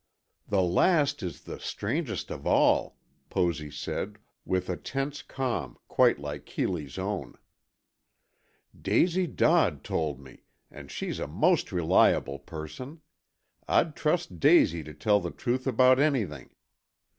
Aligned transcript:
"The 0.47 0.63
last 0.63 1.21
is 1.21 1.41
the 1.43 1.59
strangest 1.59 2.31
of 2.31 2.47
all," 2.47 2.97
Posy 3.29 3.69
said, 3.69 4.17
with 4.45 4.67
a 4.67 4.75
tense 4.75 5.21
calm, 5.21 5.77
quite 5.87 6.17
like 6.17 6.47
Keeley's 6.47 6.97
own. 6.97 7.37
"Daisy 8.75 9.27
Dodd 9.27 9.83
told 9.83 10.19
me, 10.19 10.41
and 10.71 10.89
she's 10.89 11.19
a 11.19 11.27
most 11.27 11.71
reliable 11.71 12.39
person. 12.39 13.01
I'd 13.67 13.95
trust 13.95 14.39
Daisy 14.39 14.81
to 14.85 14.93
tell 14.95 15.19
the 15.19 15.29
truth 15.29 15.67
about 15.67 15.99
anything! 15.99 16.49